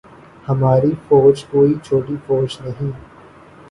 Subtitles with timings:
[0.47, 2.99] ہماری فوج کوئی چھوٹی فوج نہیں ہے۔